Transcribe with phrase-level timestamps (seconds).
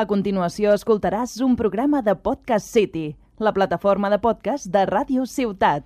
[0.00, 5.84] A continuació escoltaràs un programa de Podcast City, la plataforma de podcast de Ràdio Ciutat.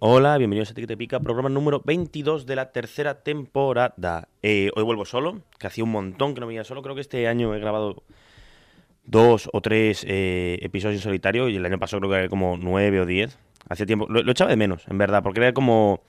[0.00, 4.26] Hola, bienvenidos a Tic Pica, programa número 22 de la tercera temporada.
[4.42, 6.82] Eh, hoy vuelvo solo, que hacía un montón que no venía solo.
[6.82, 8.02] Creo que este año he grabado
[9.04, 12.56] dos o tres eh, episodios en solitario y el año pasado creo que era como
[12.56, 13.38] nueve o diez.
[13.68, 16.02] Hace tiempo, lo, echaba de menos, en verdad, porque era como...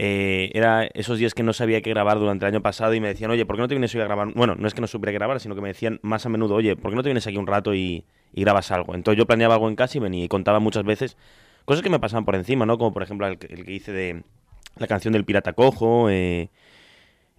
[0.00, 3.08] Eh, era esos días que no sabía qué grabar durante el año pasado y me
[3.08, 4.32] decían, oye, ¿por qué no te vienes hoy a grabar?
[4.34, 6.76] Bueno, no es que no supiera grabar, sino que me decían más a menudo, oye,
[6.76, 8.94] ¿por qué no te vienes aquí un rato y, y grabas algo?
[8.94, 11.16] Entonces yo planeaba algo en casa y venía y contaba muchas veces
[11.64, 12.78] cosas que me pasaban por encima, ¿no?
[12.78, 14.22] Como por ejemplo el, que- hice de
[14.76, 16.48] la canción del Pirata Cojo, eh,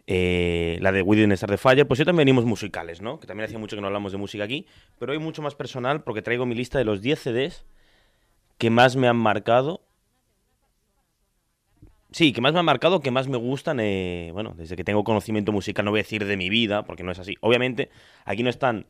[0.08, 3.20] eh, la de Within Star the Fire, pues yo también venimos musicales, ¿no?
[3.20, 4.66] Que también hacía mucho que no hablamos de música aquí,
[4.98, 7.66] pero hoy mucho más personal porque traigo mi lista de los 10 CDs
[8.58, 9.82] que más me han marcado.
[12.12, 15.04] Sí, que más me han marcado, que más me gustan, eh, bueno, desde que tengo
[15.04, 17.36] conocimiento musical, no voy a decir de mi vida, porque no es así.
[17.42, 17.90] Obviamente,
[18.26, 18.88] aquí no están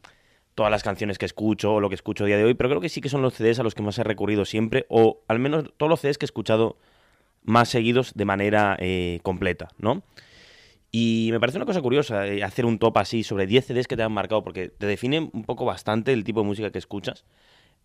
[0.56, 2.82] todas las canciones que escucho o lo que escucho a día de hoy, pero creo
[2.82, 5.40] que sí que son los CDs a los que más he recurrido siempre, o al
[5.40, 6.78] menos todos los CDs que he escuchado
[7.44, 10.04] más seguidos de manera eh, completa, ¿no?
[10.92, 13.96] Y me parece una cosa curiosa eh, hacer un top así sobre 10 CDs que
[13.96, 17.26] te han marcado, porque te define un poco bastante el tipo de música que escuchas.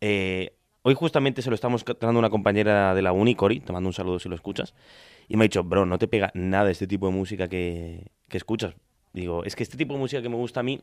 [0.00, 3.72] Eh, hoy justamente se lo estamos tratando a una compañera de la uni, Cori, te
[3.72, 4.74] mando un saludo si lo escuchas,
[5.28, 8.36] y me ha dicho, bro, no te pega nada este tipo de música que, que
[8.36, 8.74] escuchas.
[9.12, 10.80] Digo, es que este tipo de música que me gusta a mí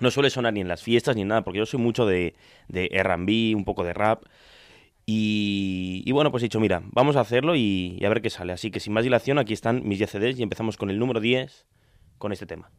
[0.00, 2.34] no suele sonar ni en las fiestas ni en nada, porque yo soy mucho de,
[2.68, 4.24] de RB, un poco de rap.
[5.04, 8.30] Y, y bueno, pues he dicho, mira, vamos a hacerlo y, y a ver qué
[8.30, 8.52] sale.
[8.52, 11.20] Así que sin más dilación, aquí están mis 10 CDs y empezamos con el número
[11.20, 11.66] 10
[12.18, 12.70] con este tema.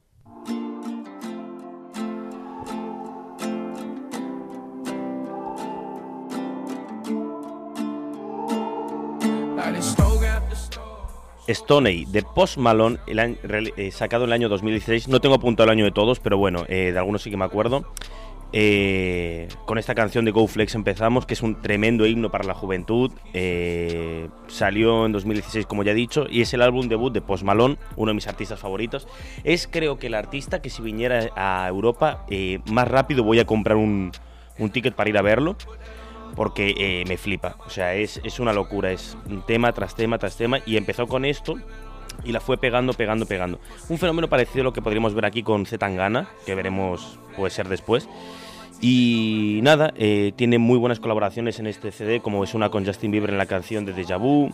[11.50, 13.38] Stoney de Post Malone, el año-
[13.78, 15.08] eh, sacado en el año 2016.
[15.08, 17.46] No tengo apuntado el año de todos, pero bueno, eh, de algunos sí que me
[17.46, 17.86] acuerdo.
[18.56, 22.54] Eh, con esta canción de Go Flex empezamos, que es un tremendo himno para la
[22.54, 23.12] juventud.
[23.34, 27.44] Eh, salió en 2016, como ya he dicho, y es el álbum debut de Post
[27.44, 29.08] Malone, uno de mis artistas favoritos.
[29.44, 33.46] Es creo que el artista que si viniera a Europa, eh, más rápido voy a
[33.46, 34.12] comprar un,
[34.60, 35.56] un ticket para ir a verlo
[36.36, 37.58] porque eh, me flipa.
[37.66, 41.26] O sea, es, es una locura, es tema tras tema tras tema y empezó con
[41.26, 41.56] esto
[42.24, 43.60] y la fue pegando, pegando, pegando.
[43.90, 47.52] Un fenómeno parecido a lo que podríamos ver aquí con Z Tangana, que veremos puede
[47.52, 48.08] ser después.
[48.82, 53.12] Y nada, eh, tiene muy buenas colaboraciones en este CD, como es una con Justin
[53.12, 54.54] Bieber en la canción de Deja Vu.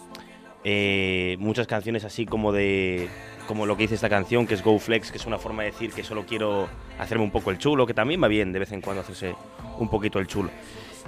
[0.63, 3.07] eh, muchas canciones así como de
[3.47, 5.71] como lo que dice esta canción, que es Go Flex, que es una forma de
[5.71, 6.67] decir que solo quiero
[6.99, 9.33] hacerme un poco el chulo, que también va bien de vez en cuando hacerse
[9.79, 10.51] un poquito el chulo.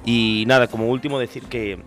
[0.06, 1.80] Y nada, como último decir que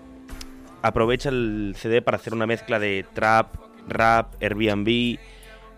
[0.82, 3.56] aprovecha el CD para hacer una mezcla de trap,
[3.88, 5.18] rap, Airbnb,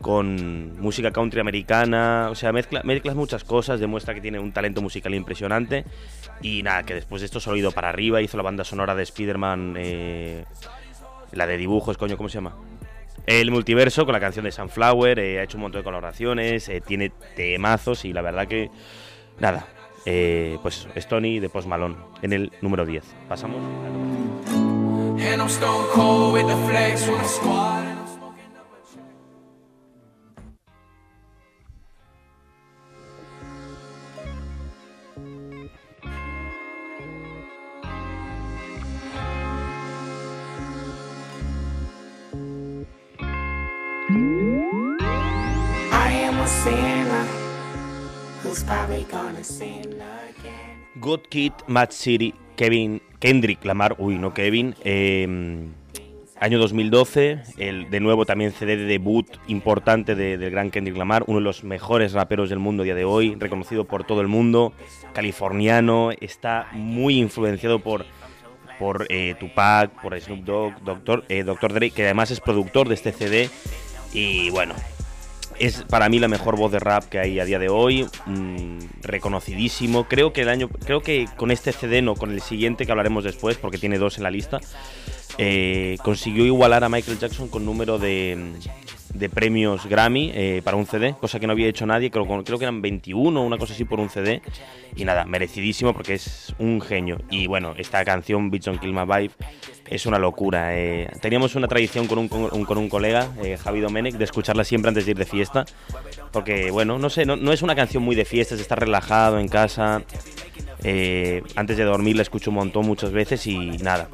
[0.00, 4.82] con música country americana, o sea, mezcla, mezclas muchas cosas, demuestra que tiene un talento
[4.82, 5.84] musical impresionante.
[6.42, 8.94] Y nada, que después de esto solo ha ido para arriba, hizo la banda sonora
[8.94, 10.44] de Spider-Man, eh,
[11.32, 12.56] la de dibujos, coño, ¿cómo se llama?
[13.26, 16.80] El multiverso con la canción de Sunflower, eh, ha hecho un montón de colaboraciones, eh,
[16.80, 18.70] tiene temazos y la verdad que,
[19.40, 19.66] nada,
[20.06, 23.04] eh, pues Stony de Post Malone en el número 10.
[23.28, 23.56] Pasamos.
[23.56, 24.14] al número
[27.86, 28.05] 10.
[50.96, 55.68] Good Kid, Mad City, Kevin, Kendrick Lamar, uy, no Kevin, eh,
[56.40, 61.24] año 2012, el, de nuevo también CD de debut importante de- del gran Kendrick Lamar,
[61.26, 64.28] uno de los mejores raperos del mundo a día de hoy, reconocido por todo el
[64.28, 64.72] mundo,
[65.12, 68.06] californiano, está muy influenciado por,
[68.78, 71.72] por eh, Tupac, por Snoop Dogg, Doctor, eh, Dr.
[71.74, 73.50] Dre, que además es productor de este CD,
[74.14, 74.74] y bueno,
[75.58, 78.78] es para mí la mejor voz de rap que hay a día de hoy, mm,
[79.02, 80.06] reconocidísimo.
[80.08, 83.24] Creo que el año, creo que con este CD no, con el siguiente que hablaremos
[83.24, 84.60] después, porque tiene dos en la lista,
[85.38, 88.52] eh, consiguió igualar a Michael Jackson con número de,
[89.18, 92.10] de premios Grammy eh, para un CD, cosa que no había hecho nadie.
[92.10, 94.42] Creo, creo que eran 21 o una cosa así por un CD.
[94.94, 97.18] Y nada, merecidísimo porque es un genio.
[97.30, 99.30] Y bueno, esta canción, Beats on Kill My Vibe,
[99.90, 100.76] es una locura.
[100.76, 101.08] eh.
[101.20, 105.04] Teníamos una tradición con un, con un- colega, eh, Javi Domenech, de escucharla siempre antes
[105.04, 105.64] de ir de fiesta.
[106.32, 109.38] Porque, bueno, no sé, no, no es una canción muy de fiestas, de estar relajado
[109.38, 110.02] en casa.
[110.84, 114.08] Eh, antes de dormir la escucho un montón muchas veces y nada.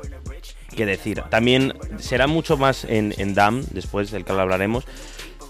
[0.76, 1.22] Qué decir.
[1.28, 4.84] También será mucho más en, en DAM, después del que hablaremos.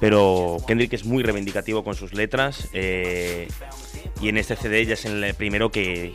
[0.01, 3.47] pero Kendrick es muy reivindicativo con sus letras eh,
[4.21, 6.15] y en este CD ya es el primero que,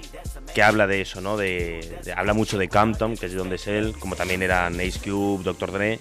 [0.54, 1.38] que habla de eso, ¿no?
[1.38, 5.00] De, habla mucho de Compton, que es de donde es él, como también eran Ace
[5.00, 5.72] Cube, Dr.
[5.72, 6.00] Dre.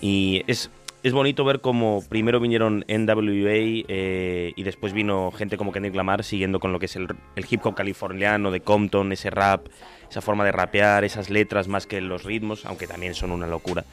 [0.00, 0.70] Y es,
[1.04, 6.24] es bonito ver cómo primero vinieron NWA eh, y después vino gente como Kendrick Lamar
[6.24, 7.06] siguiendo con lo que es el,
[7.36, 9.66] el hip hop californiano de Compton, ese rap,
[10.14, 13.84] esa forma de rapear, esas letras más que los ritmos, aunque también son una locura.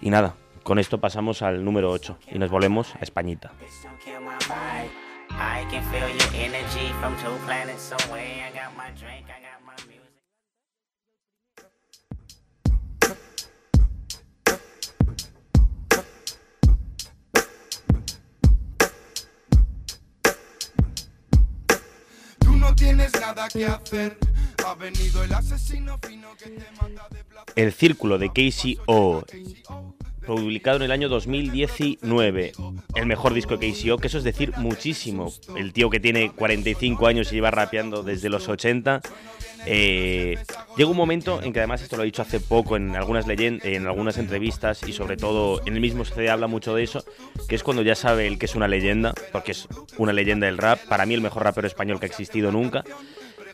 [0.00, 3.50] Y nada, con esto pasamos al número 8 y nos volvemos a Españita.
[22.38, 24.29] Tú no tienes nada que hacer.
[27.56, 29.24] El Círculo de KCO,
[30.26, 32.52] publicado en el año 2019.
[32.94, 35.32] El mejor disco de KCO, que eso es decir muchísimo.
[35.56, 39.00] El tío que tiene 45 años y lleva rapeando desde los 80.
[39.66, 40.38] Eh,
[40.78, 43.60] llega un momento en que además esto lo he dicho hace poco en algunas leyen-
[43.62, 47.04] en algunas entrevistas y sobre todo en el mismo CD habla mucho de eso,
[47.46, 49.68] que es cuando ya sabe el que es una leyenda, porque es
[49.98, 52.84] una leyenda del rap, para mí el mejor rapero español que ha existido nunca.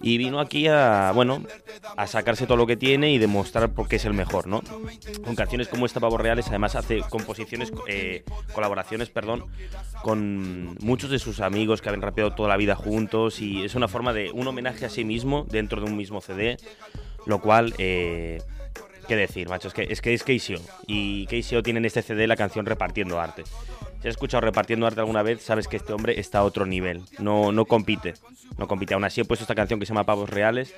[0.01, 1.43] Y vino aquí a, bueno,
[1.97, 4.63] a sacarse todo lo que tiene y demostrar por qué es el mejor, ¿no?
[5.25, 9.45] Con canciones como esta, Pavos Reales, además hace composiciones, eh, colaboraciones, perdón,
[10.03, 13.89] con muchos de sus amigos que habían rapeado toda la vida juntos y es una
[13.89, 16.57] forma de un homenaje a sí mismo dentro de un mismo CD,
[17.27, 18.43] lo cual, eh,
[19.09, 19.69] ¿qué decir, macho?
[19.69, 23.21] Es que es, que es KCO y KCO tiene en este CD la canción Repartiendo
[23.21, 23.45] Arte.
[24.01, 27.03] Si has escuchado Repartiendo Arte alguna vez, sabes que este hombre está a otro nivel,
[27.19, 28.15] no, no compite,
[28.59, 28.95] no compite.
[28.95, 30.75] Aún así he puesto esta canción que se llama Pavos Reales,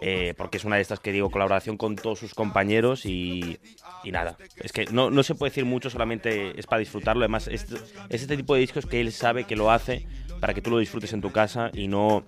[0.00, 3.58] eh, porque es una de estas que digo, colaboración con todos sus compañeros y,
[4.02, 4.36] y nada.
[4.56, 7.22] Es que no, no se puede decir mucho, solamente es para disfrutarlo.
[7.22, 7.66] Además, es,
[8.08, 10.06] es este tipo de discos que él sabe que lo hace
[10.40, 12.24] para que tú lo disfrutes en tu casa y no,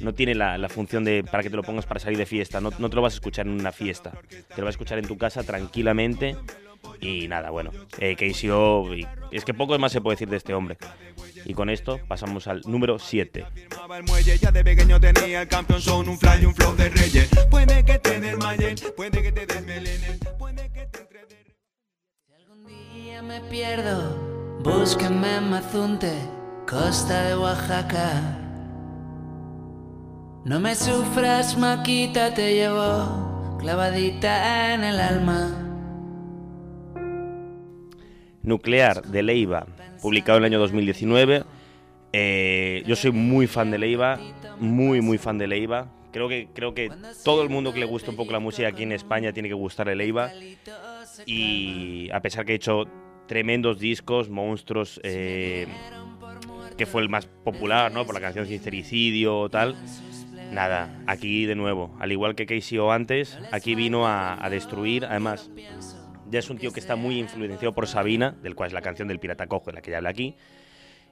[0.00, 2.60] no tiene la, la función de para que te lo pongas para salir de fiesta.
[2.60, 4.98] No, no te lo vas a escuchar en una fiesta, te lo vas a escuchar
[4.98, 6.36] en tu casa tranquilamente.
[7.00, 10.76] Y nada, bueno, eh, y es que poco más se puede decir de este hombre.
[11.44, 13.46] Y con esto pasamos al número 7.
[13.70, 16.88] Llamaba el muelle, ya de pequeño tenía el campeón son un fly, un flow de
[16.88, 17.28] reyes.
[17.50, 21.38] Puede que te desmayen, puede que te desmelenen, puede que te entredes.
[22.36, 26.12] Algún día me pierdo, búsquenme en Mazunte,
[26.66, 28.38] costa de Oaxaca.
[30.44, 35.67] No me sufras, Maquita, te llevo clavadita en el alma.
[38.42, 39.66] Nuclear de Leiva,
[40.00, 41.44] publicado en el año 2019.
[42.12, 44.18] Eh, yo soy muy fan de Leiva,
[44.58, 45.88] muy, muy fan de Leiva.
[46.12, 46.90] Creo que, creo que
[47.24, 49.54] todo el mundo que le gusta un poco la música aquí en España tiene que
[49.54, 50.30] gustarle Leiva.
[51.26, 52.84] Y a pesar que he hecho
[53.26, 55.66] tremendos discos, monstruos, eh,
[56.76, 58.06] que fue el más popular, ¿no?
[58.06, 59.76] Por la canción Sincericidio tal.
[60.52, 65.04] Nada, aquí de nuevo, al igual que KCO antes, aquí vino a, a destruir.
[65.04, 65.50] Además,
[66.30, 69.08] ya es un tío que está muy influenciado por Sabina, del cual es la canción
[69.08, 70.36] del Pirata Cojo, de la que ya habla aquí.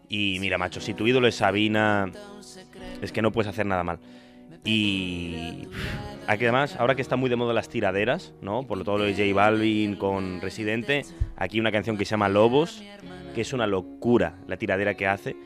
[0.09, 2.11] Y mira, macho, si tu ídolo es Sabina,
[3.03, 3.99] es que no puedes hacer nada mal.
[4.65, 5.69] Y
[6.27, 8.67] aquí además, ahora que está muy de moda las tiraderas, ¿no?
[8.67, 11.05] Por todo lo de J Balvin con Residente,
[11.37, 12.83] aquí una canción que se llama Lobos,
[13.35, 15.37] que es una locura la tiradera que hace.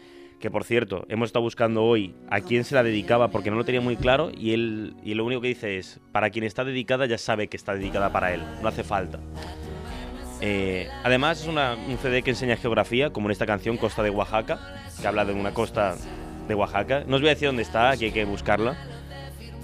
[0.40, 3.64] Que por cierto, hemos estado buscando hoy a quién se la dedicaba porque no lo
[3.64, 7.04] tenía muy claro y él y lo único que dice es, para quien está dedicada
[7.04, 9.20] ya sabe que está dedicada para él, no hace falta.
[10.40, 14.08] Eh, además es una- un CD que enseña geografía, como en esta canción Costa de
[14.08, 14.58] Oaxaca,
[14.98, 15.96] que habla de una costa
[16.48, 17.04] de Oaxaca.
[17.06, 18.78] No os voy a decir dónde está, aquí hay que buscarla,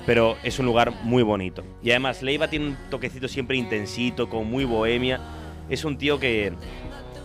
[0.04, 1.64] pero es un lugar muy bonito.
[1.82, 5.20] Y además Leiva tiene un toquecito siempre intensito, con muy bohemia.
[5.70, 6.52] Es un tío que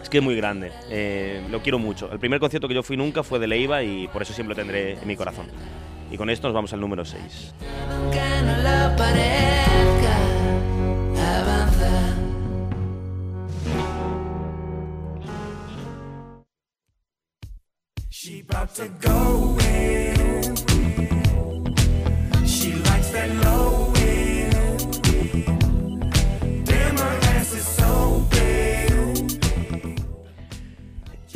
[0.02, 2.12] es que es muy grande, eh, lo quiero mucho.
[2.12, 4.62] El primer concierto que yo fui nunca fue de Leiva y por eso siempre lo
[4.62, 5.48] tendré en mi corazón.
[6.10, 7.54] Y con esto nos vamos al número 6.
[7.90, 10.18] Aunque no lo parezca,
[11.40, 12.18] avanza.
[18.10, 18.44] She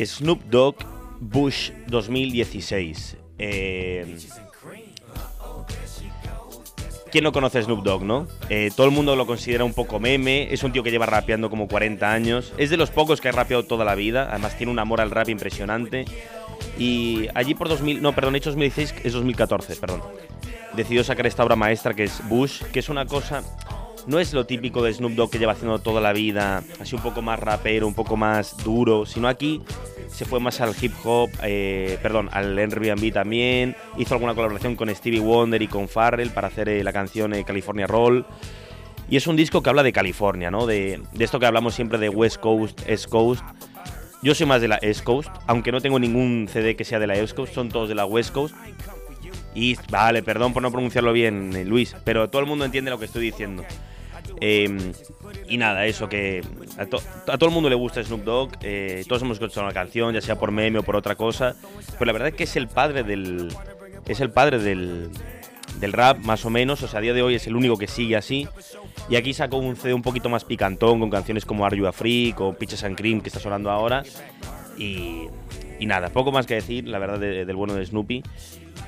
[0.03, 0.75] Snoop Dogg
[1.19, 3.17] Bush 2016.
[3.37, 4.17] Eh,
[7.11, 8.27] ¿Quién no conoce Snoop Dogg, no?
[8.49, 10.53] Eh, todo el mundo lo considera un poco meme.
[10.53, 12.51] Es un tío que lleva rapeando como 40 años.
[12.57, 14.27] Es de los pocos que ha rapeado toda la vida.
[14.29, 16.03] Además, tiene un amor al rap impresionante.
[16.77, 20.01] Y allí por 2000, no, perdón, hecho 2016, es 2014, perdón.
[20.75, 23.43] Decidió sacar esta obra maestra que es Bush, que es una cosa.
[24.07, 27.01] No es lo típico de Snoop Dogg que lleva haciendo toda la vida, así un
[27.01, 29.61] poco más rapero, un poco más duro, sino aquí
[30.07, 33.75] se fue más al hip hop, eh, perdón, al Airbnb también.
[33.97, 37.43] Hizo alguna colaboración con Stevie Wonder y con Farrell para hacer eh, la canción eh,
[37.43, 38.25] California Roll.
[39.09, 40.65] Y es un disco que habla de California, ¿no?
[40.65, 43.43] De, de esto que hablamos siempre de West Coast, East Coast.
[44.21, 47.07] Yo soy más de la East Coast, aunque no tengo ningún CD que sea de
[47.07, 48.55] la East Coast, son todos de la West Coast.
[49.53, 52.99] Y vale, perdón por no pronunciarlo bien, eh, Luis, pero todo el mundo entiende lo
[52.99, 53.63] que estoy diciendo.
[54.41, 54.93] Eh,
[55.47, 56.41] y nada, eso que
[56.77, 59.73] a, to- a todo el mundo le gusta Snoop Dogg, eh, todos hemos escuchado una
[59.73, 61.55] canción, ya sea por meme o por otra cosa,
[61.93, 63.47] pero la verdad es que es el padre del
[64.07, 65.09] es el padre del,
[65.79, 67.87] del rap más o menos, o sea, a día de hoy es el único que
[67.87, 68.47] sigue así.
[69.09, 71.91] Y aquí sacó un CD un poquito más picantón con canciones como Are You a
[71.93, 74.03] Freak o Pitches and Cream que está sonando ahora.
[74.77, 75.27] Y,
[75.81, 78.23] nada, poco más que decir, la verdad, de- del bueno de Snoopy.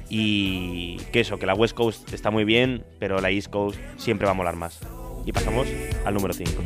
[0.09, 4.25] Y que eso, que la West Coast está muy bien, pero la East Coast siempre
[4.25, 4.79] va a molar más.
[5.27, 5.67] Y pasamos
[6.05, 6.63] al número 5.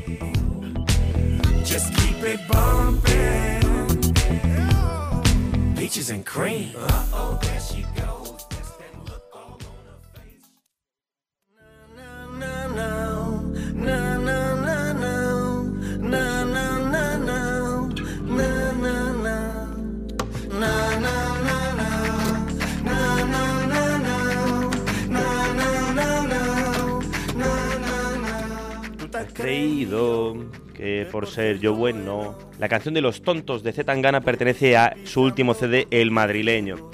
[30.81, 32.35] Que por ser yo bueno.
[32.57, 36.89] La canción de Los Tontos de Z Tangana pertenece a su último CD, El Madrileño.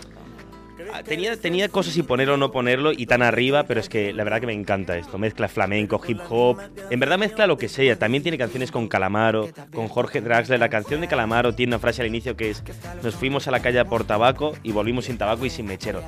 [0.97, 4.13] Ah, Tenía, tenía cosas y ponerlo o no ponerlo y tan arriba, pero es que
[4.13, 5.19] la verdad que me encanta esto.
[5.19, 6.57] Mezcla flamenco, hip hop.
[6.89, 7.99] En verdad mezcla lo que sea.
[7.99, 10.59] También tiene canciones con Calamaro, con Jorge Draxler.
[10.59, 12.63] La canción de Calamaro tiene una frase al inicio que es:
[13.03, 16.01] Nos fuimos a la calle por tabaco y volvimos sin tabaco y sin mechero.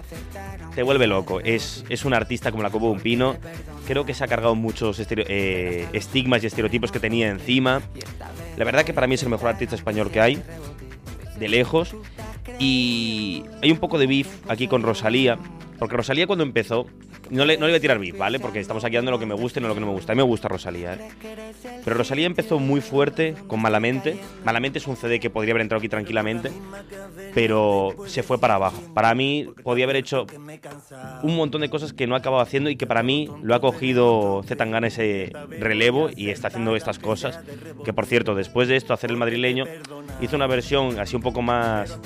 [0.73, 1.39] Te vuelve loco.
[1.39, 3.37] Es, es un artista como la copa un pino.
[3.87, 7.81] Creo que se ha cargado muchos eh, estigmas y estereotipos que tenía encima.
[8.57, 10.41] La verdad que para mí es el mejor artista español que hay,
[11.37, 11.95] de lejos.
[12.59, 15.37] Y hay un poco de beef aquí con Rosalía,
[15.77, 16.87] porque Rosalía cuando empezó,
[17.29, 18.39] no le, no le voy a tirar beef, ¿vale?
[18.39, 20.13] Porque estamos aquí dando lo que me gusta y no lo que no me gusta.
[20.13, 20.99] A mí me gusta Rosalía, ¿eh?
[21.83, 24.19] Pero Rosalía empezó muy fuerte con Malamente.
[24.43, 26.51] Malamente es un CD que podría haber entrado aquí tranquilamente,
[27.33, 28.81] pero se fue para abajo.
[28.93, 30.25] Para mí podía haber hecho
[31.23, 33.59] un montón de cosas que no ha acabado haciendo y que para mí lo ha
[33.59, 37.39] cogido Zetangana ese relevo y está haciendo estas cosas.
[37.83, 39.65] Que por cierto, después de esto, hacer el madrileño,
[40.21, 41.99] hizo una versión así un poco más.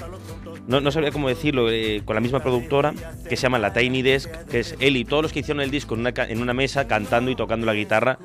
[0.68, 2.94] No, no sabría cómo decirlo, eh, con la misma productora,
[3.28, 5.72] que se llama La Tiny Desk, que es él y todos los que hicieron el
[5.72, 8.18] disco en una, en una mesa cantando y tocando la guitarra.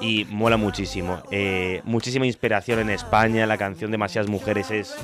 [0.00, 1.22] Y mola muchísimo.
[1.30, 3.46] Eh, muchísima inspiración en España.
[3.46, 4.96] La canción Demasiadas Mujeres es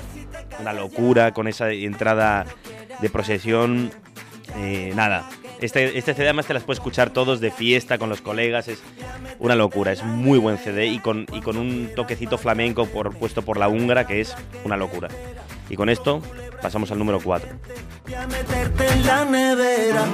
[0.61, 2.47] una locura con esa entrada
[3.01, 3.91] de procesión.
[4.57, 5.29] Eh, nada,
[5.61, 8.83] este, este CD además te las puedes escuchar todos de fiesta con los colegas, es
[9.39, 13.43] una locura, es muy buen CD y con, y con un toquecito flamenco por, puesto
[13.43, 15.09] por la húngara que es una locura.
[15.71, 16.21] Y con esto
[16.63, 17.49] pasamos al número 4.
[18.05, 20.07] Voy a meterte en la nevera.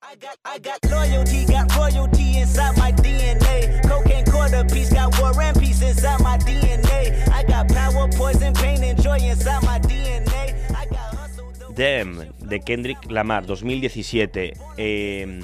[0.00, 3.82] I got, I got loyalty, got royalty inside my DNA.
[3.86, 7.28] Cocaine quarter piece, got war and peace inside my DNA.
[7.30, 10.54] I got power, poison, pain, and joy inside my DNA.
[10.74, 11.72] I got hustle, though.
[11.74, 14.54] Dem, de Kendrick Lamar, 2017.
[14.78, 15.40] Eh,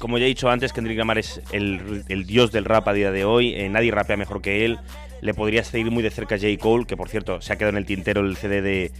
[0.00, 3.24] como ya he dicho antes, Kendrick Lamar es el, dios del rap a día de
[3.24, 3.54] hoy.
[3.54, 4.78] eh, nadie rapea mejor que él.
[5.20, 6.56] Le podría seguir muy de cerca a J.
[6.58, 8.90] Cole, que por cierto se ha quedado en el tintero el CD de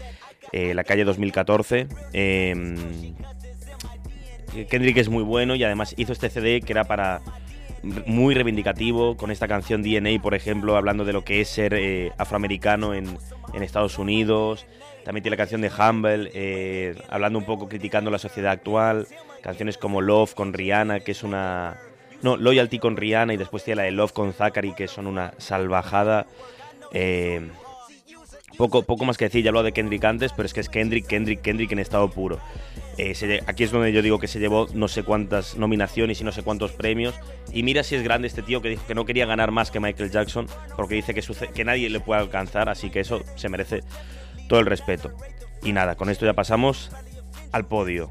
[0.52, 1.88] eh, La Calle 2014.
[2.12, 2.74] Eh,
[4.68, 7.22] Kendrick es muy bueno y además hizo este CD que era para
[7.82, 12.92] muy reivindicativo con esta canción DNA, por ejemplo, hablando de lo que es ser afroamericano
[12.92, 13.16] en,
[13.54, 14.66] Estados Unidos.
[15.04, 19.06] También tiene la canción de Humble, hablando un poco, criticando la sociedad actual.
[19.42, 21.78] Canciones como Love con Rihanna, que es una...
[22.22, 25.32] No, Loyalty con Rihanna y después tiene la de Love con Zachary, que son una
[25.38, 26.26] salvajada.
[26.92, 27.48] Eh,
[28.58, 30.68] poco, poco más que decir, ya he hablado de Kendrick antes, pero es que es
[30.68, 32.38] Kendrick, Kendrick, Kendrick en estado puro.
[32.98, 36.32] Eh, aquí es donde yo digo que se llevó no sé cuántas nominaciones y no
[36.32, 37.14] sé cuántos premios.
[37.52, 39.80] Y mira si es grande este tío que dijo que no quería ganar más que
[39.80, 41.22] Michael Jackson, porque dice que,
[41.54, 43.82] que nadie le puede alcanzar, así que eso se merece
[44.48, 45.12] todo el respeto.
[45.62, 46.90] Y nada, con esto ya pasamos
[47.52, 48.10] al podio,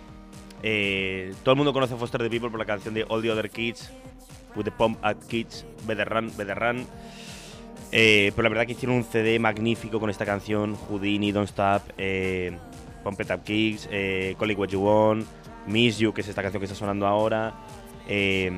[0.63, 3.49] Eh, todo el mundo conoce Foster the People por la canción de All the Other
[3.49, 3.91] Kids,
[4.55, 6.87] With the Pump at Kids, Better Run, Better Run.
[7.91, 11.81] Eh, pero la verdad que hicieron un CD magnífico con esta canción, Houdini, Don't Stop,
[11.97, 12.57] eh,
[13.03, 15.25] Pump It Up Kicks, eh, Call It What You Want,
[15.67, 17.53] Miss You, que es esta canción que está sonando ahora,
[18.07, 18.51] eh,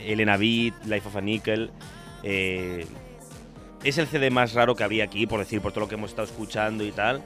[0.00, 1.70] Elena Beat, Life of a Nickel.
[2.22, 6.10] es el CD más raro que había aquí, por decir, por todo lo que hemos
[6.10, 7.22] estado escuchando y tal.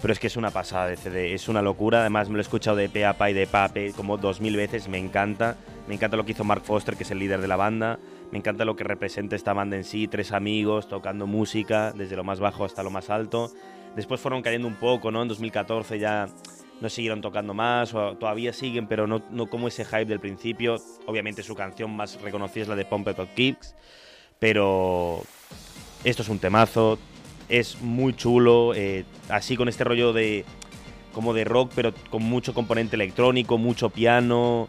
[0.00, 2.00] Pero es que es una pasada de CD, es una locura.
[2.00, 4.40] Además, me lo he escuchado de pe a y de pa a pe como dos
[4.40, 4.88] mil veces.
[4.88, 5.56] Me encanta.
[5.88, 7.98] Me encanta lo que hizo Mark Foster, que es el líder de la banda.
[8.30, 10.06] Me encanta lo que representa esta banda en sí.
[10.06, 13.50] Tres amigos tocando música, desde lo más bajo hasta lo más alto.
[13.96, 15.22] Después fueron cayendo un poco, ¿no?
[15.22, 16.28] En 2014 ya
[16.80, 20.76] no siguieron tocando más, o todavía siguen, pero no, no como ese hype del principio.
[21.06, 23.74] Obviamente su canción más reconocida es la de Pump It Up Kicks,
[24.38, 25.22] pero
[26.04, 26.98] esto es un temazo,
[27.48, 30.44] es muy chulo, eh, así con este rollo de
[31.12, 34.68] como de rock, pero con mucho componente electrónico, mucho piano,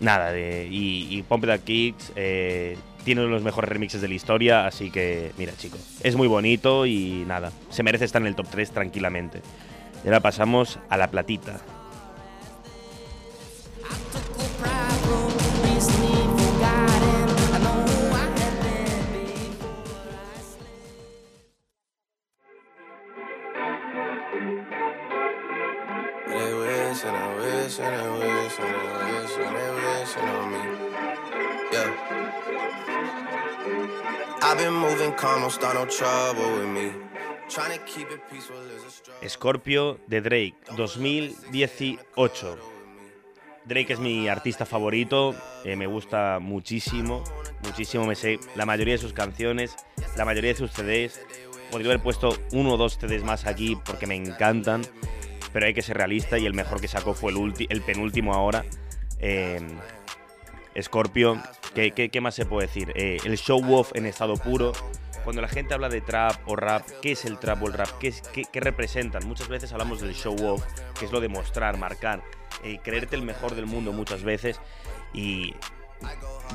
[0.00, 4.14] nada, de, y, Pump Up Kicks eh, tiene uno de los mejores remixes de la
[4.14, 8.34] historia, así que mira chicos, es muy bonito y nada, se merece estar en el
[8.34, 9.42] top 3 tranquilamente.
[10.04, 11.60] Y ahora pasamos a la platita.
[39.28, 42.58] Scorpio de Drake, 2018.
[43.64, 47.22] Drake es mi artista favorito, eh, me gusta muchísimo,
[47.64, 49.76] muchísimo, me sé la mayoría de sus canciones,
[50.16, 51.20] la mayoría de sus CDs.
[51.70, 54.82] Podría haber puesto uno o dos CDs más aquí porque me encantan,
[55.52, 58.64] pero hay que ser realista y el mejor que sacó fue el, penúltimo ahora.
[59.20, 59.60] Eh,
[60.80, 61.40] Scorpio,
[61.74, 62.92] ¿qué, qué, qué más se puede decir?
[62.96, 64.72] Eh, el show off en estado puro.
[65.24, 67.88] Cuando la gente habla de trap o rap, ¿qué es el trap o el rap?
[68.00, 69.26] ¿Qué, es- qué- qué representan?
[69.26, 70.64] Muchas veces hablamos del show off,
[70.98, 72.22] que es lo de mostrar, marcar,
[72.64, 74.60] eh, creerte el mejor del mundo muchas veces.
[75.14, 75.54] Y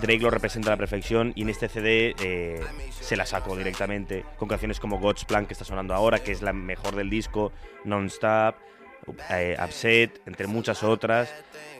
[0.01, 4.25] Drake lo representa a la perfección y en este CD eh, se la sacó directamente
[4.37, 7.53] con canciones como God's Plan que está sonando ahora, que es la mejor del disco,
[7.85, 8.55] Non-Stop,
[9.29, 11.33] eh, Upset, entre muchas otras,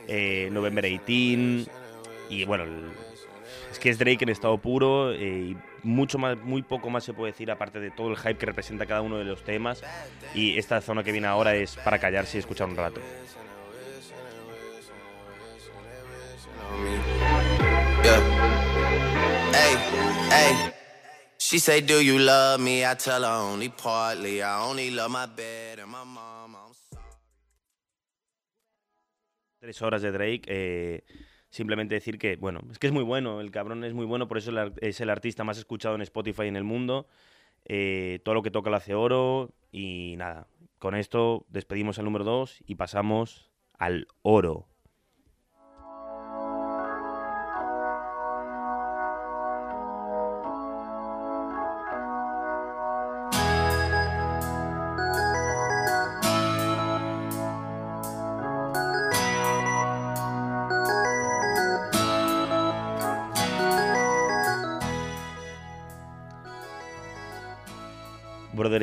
[0.06, 1.70] eh, November 18
[2.30, 2.64] y bueno,
[3.78, 7.12] es que es Drake en estado puro eh, y mucho más, muy poco más se
[7.12, 9.82] puede decir aparte de todo el hype que representa cada uno de los temas.
[10.34, 13.00] Y esta zona que viene ahora es para callarse y escuchar un rato.
[29.60, 30.42] tres horas de Drake.
[30.46, 31.04] eh,
[31.50, 34.38] simplemente decir que, bueno, es que es muy bueno, el cabrón es muy bueno, por
[34.38, 37.06] eso es el artista más escuchado en Spotify en el mundo.
[37.64, 40.46] eh, todo lo que toca lo hace oro y nada,
[40.78, 44.66] con esto despedimos al número 2 y pasamos al oro.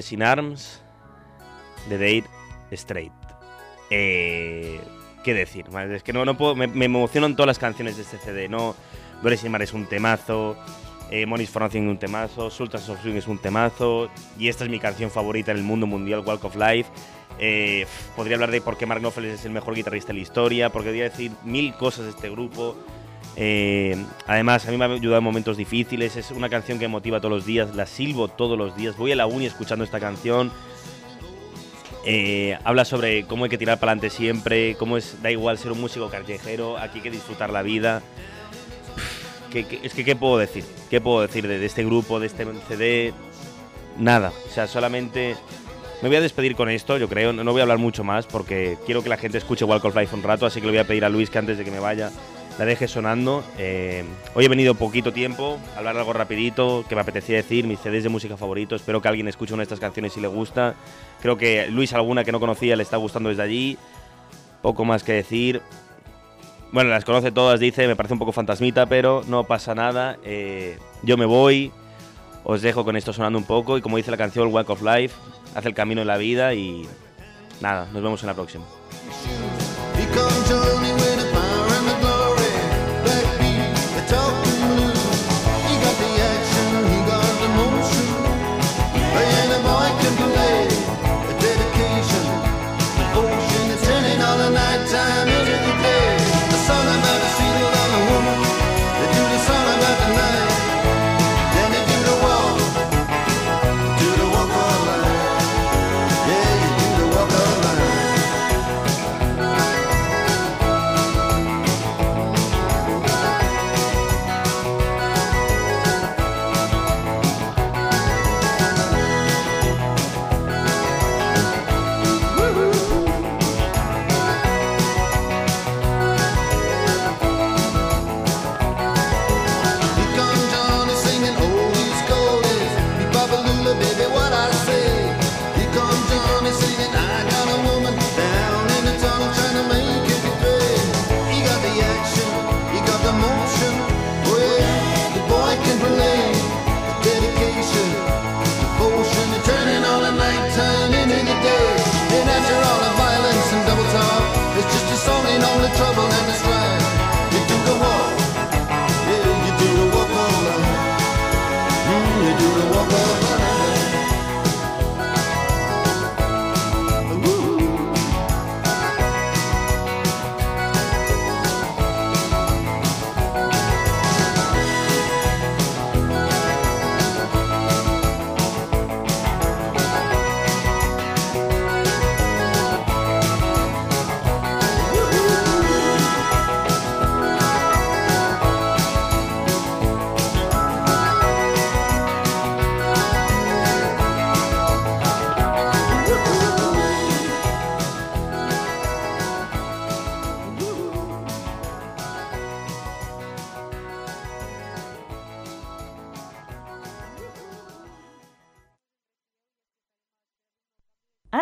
[0.06, 0.82] Brothers in Arms
[1.90, 2.30] de Date
[2.72, 3.12] Straight.
[3.90, 4.80] Eh,
[5.24, 5.66] ¿Qué decir?
[5.92, 8.48] Es que no, no puedo, me, emocionan todas las canciones de este CD.
[8.48, 8.76] No,
[9.22, 10.58] Brothers in Arms es un temazo,
[11.10, 14.80] eh, Nothing es un temazo, Sultans of Swing es un temazo, y esta es mi
[14.80, 16.90] canción favorita en el mundo mundial, Walk of Life.
[17.40, 20.70] Eh, podría hablar de por qué Mark Knopfler es el mejor guitarrista de la historia,
[20.70, 22.76] porque podría decir mil cosas de este grupo.
[23.38, 26.16] Eh, además, a mí me ha ayudado en momentos difíciles.
[26.16, 27.76] Es una canción que motiva todos los días.
[27.76, 28.96] La silbo todos los días.
[28.98, 30.52] Voy a la uni escuchando esta canción.
[32.06, 34.76] Eh, habla sobre cómo hay que tirar para adelante siempre.
[34.78, 36.78] Cómo es, da igual ser un músico callejero.
[36.78, 38.02] Aquí hay que disfrutar la vida.
[39.52, 40.64] ¿Qué- es que, ¿qué puedo decir?
[40.90, 43.14] ¿Qué puedo decir de, de este grupo, de este CD?
[43.98, 44.32] Nada.
[44.48, 45.36] O sea, solamente.
[46.02, 47.34] Me voy a despedir con esto, yo creo.
[47.34, 50.14] No voy a hablar mucho más porque quiero que la gente escuche Walk of Life
[50.16, 50.46] un rato.
[50.46, 52.12] Así que le voy a pedir a Luis que antes de que me vaya
[52.58, 53.44] la deje sonando.
[53.58, 57.80] Eh, hoy he venido poquito tiempo, a hablar algo rapidito, que me apetecía decir, mis
[57.80, 60.76] CDs de música favoritos, espero que alguien escuche una de estas canciones y le gusta.
[61.22, 63.78] Creo que Luis alguna que no conocía le está gustando desde allí.
[64.62, 65.62] Poco más que decir.
[66.72, 70.18] Bueno, las conoce todas, dice, me parece un poco fantasmita, pero no pasa nada.
[70.24, 71.72] Eh, yo me voy,
[72.44, 75.16] os dejo con esto sonando un poco y como dice la canción Walk of Life,
[75.54, 76.88] hace el camino en la vida y
[77.62, 78.66] nada, nos vemos en la próxima.